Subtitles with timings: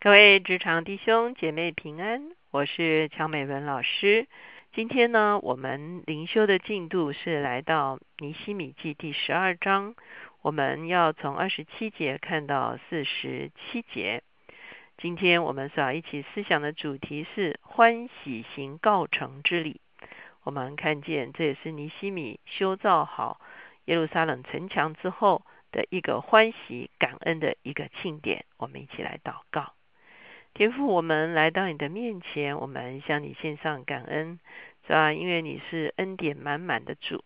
[0.00, 4.28] 各位职场弟兄姐妹平安，我是乔美文老师。
[4.72, 9.96] 今天呢，我们灵修的进度是来到尼西米记第十二章，
[10.40, 14.22] 我们要从二十七节看到四十七节。
[14.98, 19.80] 今天我们所要一起思想的主题是欢喜行告成之礼。
[20.44, 23.40] 我们看见这也是尼西米修造好
[23.86, 25.42] 耶路撒冷城墙之后
[25.72, 28.44] 的一个欢喜感恩的一个庆典。
[28.58, 29.74] 我们一起来祷告。
[30.58, 34.40] 天父，我们来到你的面前，我们向你献上感恩，
[34.84, 35.12] 是吧？
[35.12, 37.22] 因为你是恩典满满的主，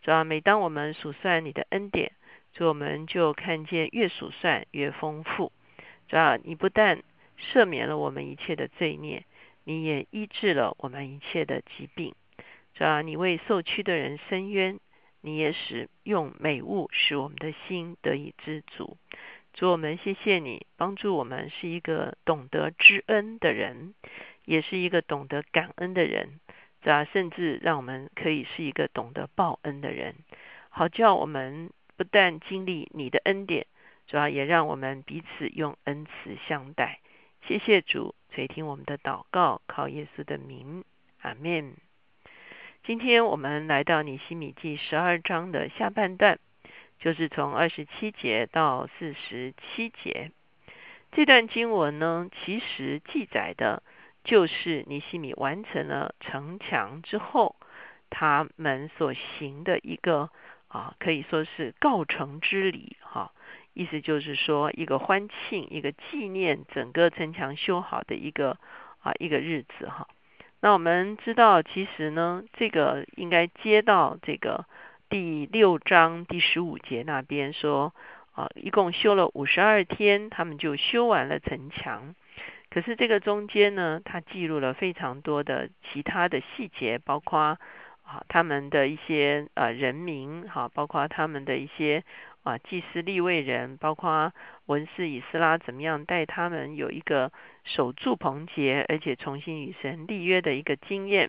[0.00, 0.24] 是吧？
[0.24, 2.10] 每当我们数算你的恩典，
[2.52, 5.52] 主我们就看见越数算越丰富，
[6.08, 6.36] 是吧？
[6.42, 7.04] 你不但
[7.38, 9.22] 赦免了我们一切的罪孽，
[9.62, 12.12] 你也医治了我们一切的疾病，
[12.74, 13.00] 是吧？
[13.00, 14.80] 你为受屈的人伸冤，
[15.20, 18.96] 你也使用美物使我们的心得以知足。
[19.52, 23.94] 主我们谢谢你帮助我们是一个懂得知恩的人，
[24.46, 26.40] 也是一个懂得感恩的人，
[26.80, 30.14] 主啊，甚至让我们可以是一个懂得报恩的人，
[30.70, 33.66] 好叫我们不但经历你的恩典，
[34.06, 37.00] 主要也让我们彼此用恩慈相待。
[37.46, 40.82] 谢谢主垂听我们的祷告，靠耶稣的名，
[41.20, 41.74] 阿门。
[42.84, 46.38] 今天我们来到尼西米记十二章的下半段。
[47.02, 50.30] 就是从二十七节到四十七节
[51.10, 53.82] 这段经文呢，其实记载的
[54.22, 57.56] 就是尼西米完成了城墙之后，
[58.08, 60.30] 他们所行的一个
[60.68, 63.32] 啊，可以说是告成之礼哈。
[63.74, 68.56] 意思就是说，一个欢庆，一个纪念整个城墙修好的一个
[69.00, 70.06] 啊一个日子哈。
[70.60, 74.66] 那我们知道，其实呢，这个应该接到这个。
[75.12, 77.92] 第六章第十五节那边说，
[78.32, 82.14] 啊，一共修了五十二天，他们就修完了城墙。
[82.70, 87.58] 可是这个中间呢，他记录了非常多的其他的细节，包括
[88.04, 92.04] 啊他们的一些呃人名，哈，包括他们的一些
[92.42, 94.32] 啊祭司立位人，包括
[94.64, 97.30] 文士以斯拉怎么样带他们有一个
[97.64, 101.28] 守住棚节，而且重新与神立约的一个经验。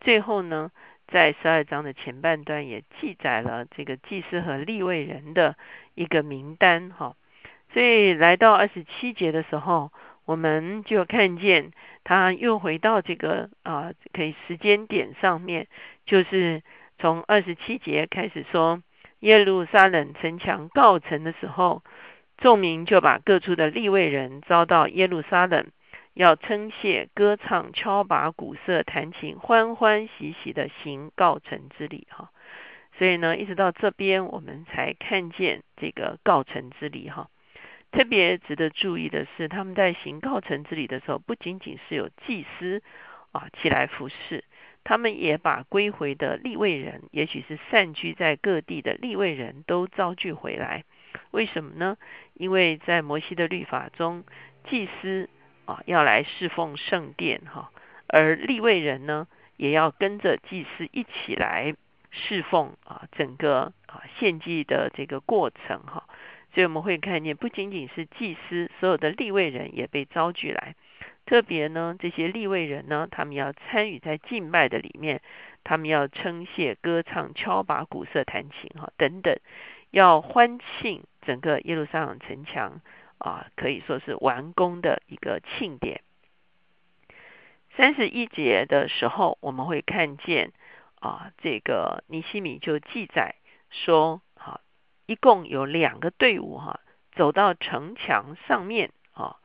[0.00, 0.70] 最后呢。
[1.10, 5.56] 在十二章的前半段也记载了这个祭司和立位人的
[5.94, 7.16] 一个名单，哈，
[7.72, 9.90] 所以来到二十七节的时候，
[10.26, 11.72] 我们就看见
[12.04, 15.66] 他又回到这个啊，可以时间点上面，
[16.04, 16.62] 就是
[16.98, 18.82] 从二十七节开始说
[19.20, 21.82] 耶路撒冷城墙告成的时候，
[22.36, 25.66] 众民就把各处的立位人招到耶路撒冷。
[26.18, 32.32] 要称谢、歌唱、敲拔鼓瑟、弹琴，欢欢喜喜的行告成之礼哈。
[32.96, 37.28] 所以呢，一直到这边，我们才看见这个告成之礼哈。
[37.92, 42.82] 特别值得注意的是，他们在行告成之礼的时候，不仅仅是有祭司
[43.30, 44.42] 啊起来服侍，
[44.82, 50.82] 他们也把归回的立位人，也许是散居在各地的立位人都召聚回来。
[51.30, 51.96] 为什么呢？
[52.34, 54.24] 因为在摩西的律法中，
[54.68, 55.30] 祭司。
[55.68, 57.70] 啊，要来侍奉圣殿哈，
[58.06, 61.74] 而立位人呢，也要跟着祭司一起来
[62.10, 66.04] 侍奉啊，整个啊献祭的这个过程哈。
[66.54, 70.74] 所以我们会看见，不仅仅是祭司，所有的立位人也被招聚来。
[71.26, 75.20] 特别呢，这些立位人呢，他们要参与在敬拜的里面，
[75.64, 79.38] 他们要称谢、歌唱、敲拔鼓瑟、弹琴哈等等，
[79.90, 82.80] 要欢庆整个耶路撒冷城墙。
[83.18, 86.02] 啊，可以说是完工的一个庆典。
[87.76, 90.52] 三十一节的时候，我们会看见
[91.00, 93.36] 啊，这个尼西米就记载
[93.70, 94.60] 说，哈，
[95.06, 96.80] 一共有两个队伍哈，
[97.12, 99.36] 走到城墙上面啊，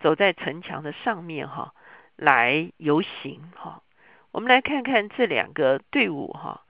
[0.00, 1.74] 走在城墙的上面哈，
[2.16, 3.82] 来游行哈。
[4.30, 6.64] 我们来看看这两个队伍哈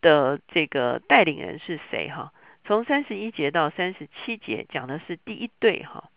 [0.00, 2.32] 的这个带领人是谁哈。
[2.66, 6.10] 从三十一节到三十七节讲的是第一对哈，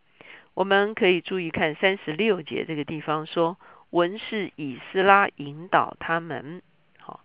[0.55, 3.59] 我们可以注意看三十六节这个地方说
[3.91, 6.63] 文士以斯拉引导他们，
[6.97, 7.21] 好，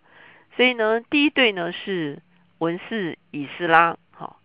[0.55, 2.21] 所以呢第一对呢是
[2.59, 4.39] 文士以斯拉，好，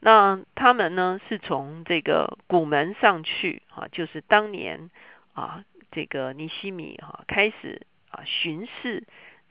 [0.00, 4.90] 那他们呢是从这个古门上去，哈，就是当年
[5.32, 9.04] 啊这个尼西米哈开始啊巡视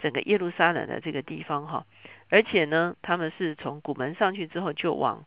[0.06, 1.88] 整个耶路撒冷的这个地方哈。
[2.30, 5.26] 而且呢，他们是从古门上去之后就往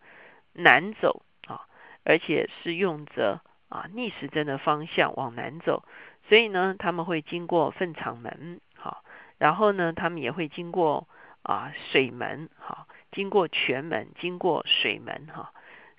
[0.53, 1.67] 南走啊，
[2.05, 5.83] 而且是用着啊逆时针的方向往南走，
[6.29, 9.03] 所以呢，他们会经过粪场门，哈，
[9.39, 11.09] 然后呢，他们也会经过
[11.43, 15.53] 啊水门，哈，经过泉门，经过水门，哈，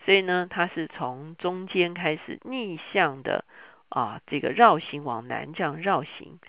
[0.06, 3.44] 所以呢，他是从中间开始逆向的
[3.90, 6.40] 啊这个绕行往南这样绕行。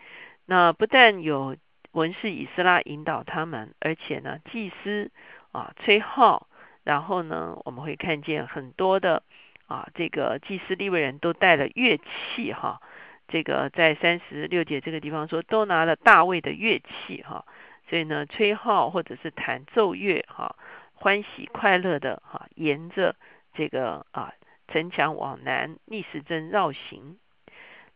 [0.47, 1.57] 那不但有
[1.93, 5.11] 文士以斯拉引导他们，而且呢祭司
[5.53, 6.47] 啊吹号，
[6.85, 9.23] 然后呢我们会看见很多的
[9.67, 12.81] 啊这个祭司利未人都带了乐器哈。
[13.29, 17.45] 这个在三十六节这个地方说，都拿了大卫的乐器哈，
[17.89, 20.57] 所以呢，吹号或者是弹奏乐哈，
[20.95, 23.15] 欢喜快乐的哈，沿着
[23.55, 24.33] 这个啊
[24.67, 27.19] 城墙往南逆时针绕行。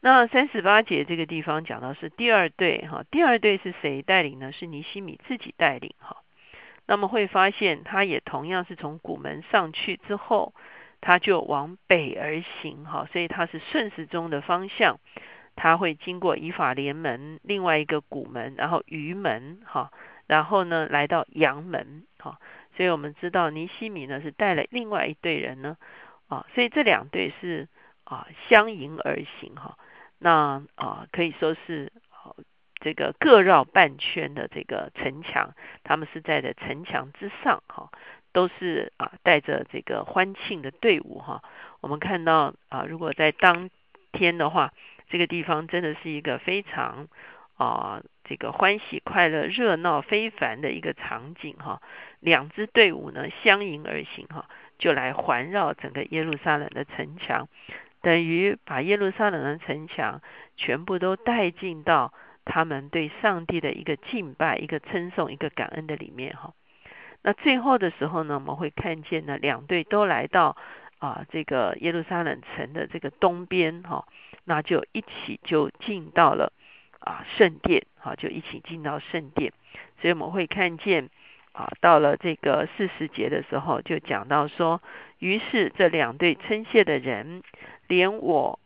[0.05, 4.53] 那三十八节这个地方讲到是第二队哈，第二队是谁带领呢？
[4.53, 6.19] 是尼西米自己带领哈。
[6.85, 10.53] 那么会发现，他也同样是从古门上去之后。
[11.01, 15.01] 他就往北而行，哈，所以他是顺时钟的方向，
[15.55, 19.91] 他会经过以法联门另外一个古门，然后鱼门，哈，
[20.27, 22.39] 然后呢来到阳门，哈，
[22.77, 25.77] 所以我们知道尼西米呢是带了另外一队人呢，
[26.29, 27.69] 啊，所以这两队是
[28.05, 29.77] 啊相迎而行，哈，
[30.19, 31.93] 那啊可以说是
[32.81, 37.91] 这个各绕半圈的这个城墙，他们是在的城墙之上，哈。
[38.35, 41.41] 都是啊，带着这个欢庆的队伍哈。
[41.81, 43.71] 我们看到啊，如果在当
[44.11, 44.73] 天的话，
[45.09, 47.07] 这个地方真的是一个非常
[47.57, 51.81] 啊，这个欢喜快乐、热闹非凡的一个场景哈。
[52.19, 54.49] 两支队伍呢相迎而行哈，
[54.81, 57.47] 就来环绕整个耶路撒冷的城墙，
[58.05, 60.21] 等于把耶路撒冷的城墙
[60.57, 62.13] 全部都带进到
[62.45, 66.53] 他们对上帝的一个敬拜、一个称颂、一个感恩的里面哈。
[67.23, 70.55] 那最后的时候呢，我们会看见呢，两队都来到
[70.99, 74.07] 啊这个耶路撒冷城的这个东边哈，
[74.45, 76.53] 那就一起就进到了
[77.01, 79.55] 啊圣殿哈，就一起进到圣殿。
[80.03, 81.09] 所以我们会看见
[81.53, 84.83] 啊，到了这个四十节的时候，就讲到说，
[85.19, 87.43] 于是这两队称谢的人，
[87.89, 88.59] 连我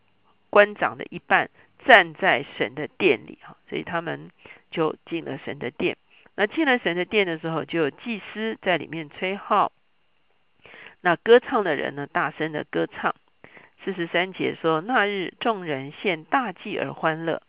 [0.50, 1.50] 官长的一半
[1.84, 4.30] 站在神的殿里哈，所以他们
[4.70, 5.96] 就进了神的殿。
[6.34, 9.72] 那进了神的殿的时候，就有祭司在里面吹号。
[11.00, 13.14] 那歌唱的人呢，大声的歌唱。
[13.84, 17.42] 四十三节说：那日众人献大祭而欢乐，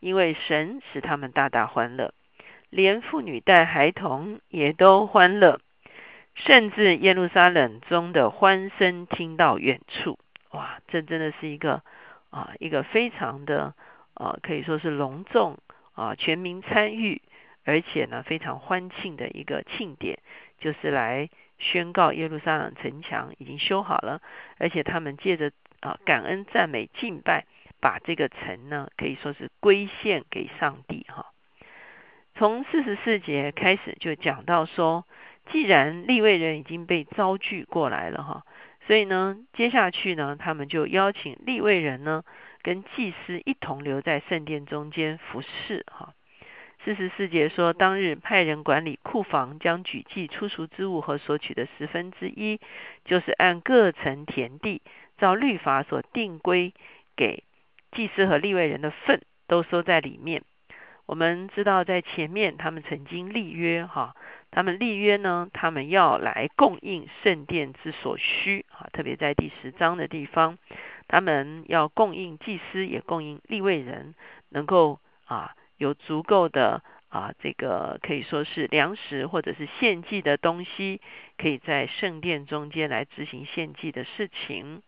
[0.00, 2.12] 因为神使他们大大欢乐，
[2.70, 5.60] 连妇女带孩童也都欢乐，
[6.34, 10.18] 甚至耶路撒冷中的欢声听到远处。
[10.58, 11.82] 哇，这真的是一个
[12.30, 13.74] 啊，一个非常的
[14.14, 15.56] 啊，可以说是隆重
[15.94, 17.22] 啊，全民参与。
[17.64, 20.18] 而且呢，非常欢庆的一个庆典，
[20.58, 21.28] 就是来
[21.58, 24.22] 宣告耶路撒冷城墙已经修好了，
[24.56, 27.44] 而且他们借着啊感恩赞美敬拜，
[27.78, 31.26] 把这个城呢可以说是归献给上帝哈。
[32.36, 35.04] 从四十四节开始就讲到说，
[35.52, 38.44] 既然立位人已经被招聚过来了哈，
[38.88, 42.24] 所以呢，接下去呢，他们就邀请立位人呢
[42.62, 46.14] 跟祭司一同留在圣殿中间服侍哈。
[46.82, 52.60] 四十四节说，当日派人管理库房，将举祭出赎之物和所取的十分之一，
[53.04, 54.80] 就是按各层田地，
[55.18, 56.72] 照律法所定规
[57.14, 57.44] 给
[57.92, 60.42] 祭司和立位人的份，都收在里面。
[61.04, 64.14] 我们知道，在前面他们曾经立约，哈，
[64.50, 70.58] 他们立约呢，他们要来供应圣殿之所需，啊，特别在第十章的地方，
[71.06, 74.14] 他们要供应祭司，也供应立位人，
[74.48, 75.54] 能够啊。
[75.78, 81.00] 有足够的啊，这个可以说是粮食或者是献祭的东西，
[81.36, 84.82] 可以在圣殿中间来执行献祭的事情。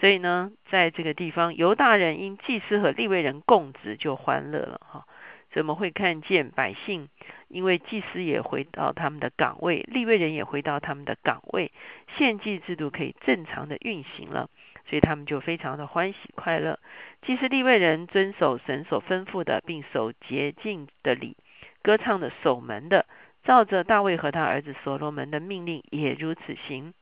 [0.00, 5.06] 所以呢，在这个地方，犹大人因祭司和利未人供职就欢乐了哈。
[5.54, 7.08] 所以我们会看见百姓，
[7.46, 11.70] 因为祭司也回到他们的岗位，立位人也回到他们的岗位，
[12.16, 14.50] 献祭制度可以正常的运行了。
[14.90, 16.80] 所以他们就非常的欢喜快乐。
[17.22, 21.36] 祭司立位人遵守神所吩咐的，并守洁净的礼，
[21.82, 23.06] 歌唱的守门的，
[23.44, 26.92] 照着大卫和他儿子所罗门的命令也如此行。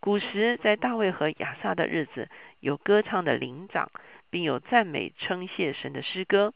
[0.00, 3.88] 古时在大卫和亚萨的日子，有歌唱的灵长，
[4.30, 6.52] 并有赞美称谢神的诗歌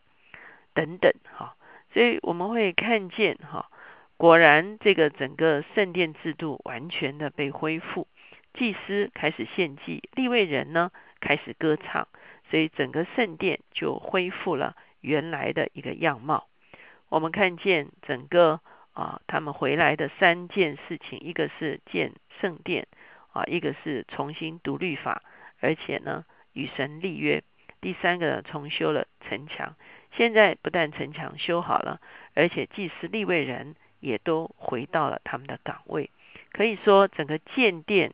[0.74, 1.12] 等等。
[1.32, 1.56] 哈，
[1.92, 3.70] 所以我们会看见哈，
[4.16, 8.06] 果然这个整个圣殿制度完全的被恢复。
[8.52, 12.06] 祭司开始献祭，立位人呢开始歌唱，
[12.50, 16.46] 所以整个圣殿就恢复了原来的一个样貌。
[17.08, 18.60] 我们看见整个
[18.92, 22.86] 啊，他们回来的三件事情，一个是建圣殿
[23.32, 25.22] 啊，一个是重新读律法，
[25.58, 27.42] 而且呢与神立约，
[27.80, 29.74] 第三个重修了城墙。
[30.16, 32.00] 现在不但城墙修好了，
[32.34, 36.10] 而且祭司立位人也都回到了他们的岗位。
[36.52, 38.12] 可以说，整个建殿。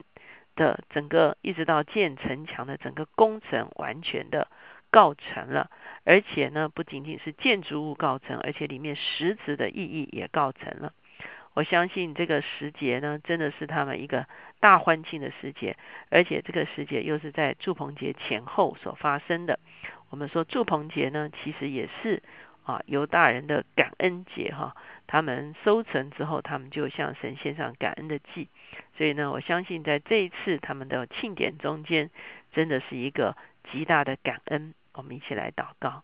[0.57, 4.49] 的整个一直到建城墙的整个工程完全的
[4.91, 5.71] 告成了，
[6.05, 10.93] 而且呢，不仅仅是建筑物告成，而且里面实质的意义也告成了。
[11.55, 14.27] 我相信这个时节呢，真的是他们一个
[14.59, 15.77] 大欢庆的时节，
[16.11, 19.59] 而且这个时节又是在祝棚节前后所发生的。
[20.11, 22.23] 我们说祝棚节呢，其实也是
[22.65, 24.77] 啊犹大人的感恩节哈。
[25.07, 28.49] 他们收成之后，他们就向神献上感恩的祭。
[28.97, 32.11] 所以呢，我相信在这一次他们的庆典中间，
[32.53, 33.37] 真的是一个
[33.73, 34.75] 极大的感恩。
[34.93, 36.03] 我们一起来祷告，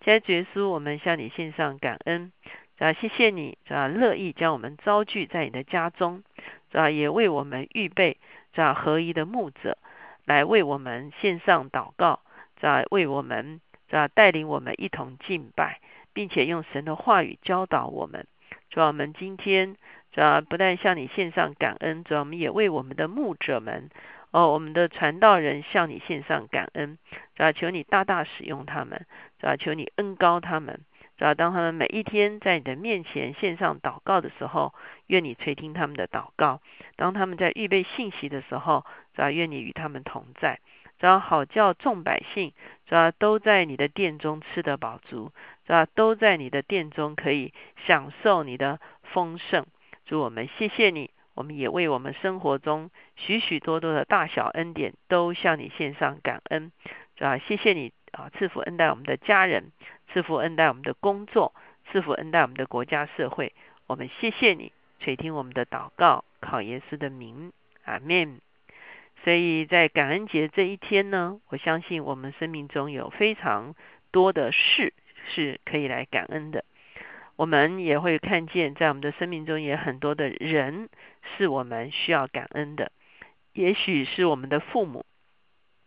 [0.00, 2.32] 在主耶，我们向你献上感恩。
[2.78, 6.24] 啊，谢谢你，啊，乐意将我们招聚在你的家中，
[6.72, 8.16] 啊，也为我们预备，
[8.56, 9.78] 啊，合一的牧者
[10.24, 12.20] 来为我们献上祷告，
[12.66, 15.80] 啊，为我们，啊，带领我们一同敬拜，
[16.12, 18.26] 并且用神的话语教导我们。
[18.70, 19.76] 主要我们今天，
[20.14, 23.90] 啊，不但向你献上感恩，主要我们也为我们的牧者们，
[24.30, 26.98] 哦，我们的传道人向你献上感恩，
[27.34, 29.06] 主要求你大大使用他们，
[29.38, 30.80] 主要求你恩高他们。
[31.18, 34.74] 主啊，当他们每一天在你的面前献上祷告的时候，
[35.06, 36.60] 愿你垂听他们的祷告；
[36.96, 40.56] 当他们在预备信息的时候，主要愿你与他们同在；
[41.02, 42.52] 主要好叫众百姓，
[42.86, 45.32] 主要都在你的殿中吃得饱足；
[45.66, 47.52] 主要都在你的殿中可以
[47.88, 49.66] 享受你的丰盛。
[50.06, 56.70] 主我们谢谢你，我们也为我们生活中许许多多的大小恩典都向你献上感恩。
[57.16, 59.72] 主要谢谢你啊，赐福恩待我们的家人。
[60.12, 61.52] 赐福恩待我们的工作，
[61.90, 63.52] 赐福恩待我们的国家社会。
[63.88, 67.52] 我们谢谢你垂听我们的祷告，考耶稣的名，
[67.86, 68.40] 阿门。
[69.24, 73.74] 所以在感恩节这一天呢，我相信我们生命中有非常
[74.10, 74.94] 多的事
[75.34, 76.64] 是可以来感恩的。
[77.36, 80.88] 我们也会看见，在我们的生命中，也很多的人
[81.36, 82.92] 是我们需要感恩的。
[83.52, 85.04] 也许是我们的父母，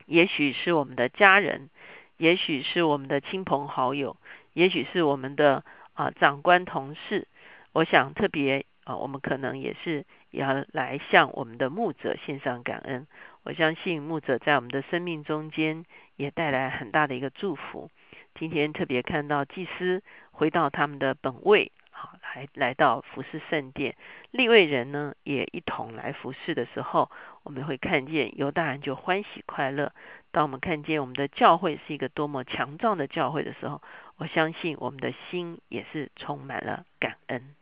[0.06, 1.70] 也许是我们的家人。
[2.18, 4.16] 也许是我们的亲朋好友，
[4.54, 7.28] 也许是我们的啊长官同事。
[7.74, 13.08] 我想特别啊，我们可能也是要来向我们的牧者献上感恩。
[13.44, 17.90] 我相信牧者在我们的生命中间也带来很大的一个祝福。
[18.38, 21.72] 今天特别看到祭司回到他们的本位。
[21.98, 23.96] 好，来来到服侍圣殿，
[24.32, 27.10] 立位人呢也一同来服侍的时候，
[27.44, 29.94] 我们会看见犹大人就欢喜快乐。
[30.32, 33.82] 当我们看见我们的教会是一个多么强壮的教会的时候，
[34.18, 37.56] 我相信我们的心也是充满了感恩。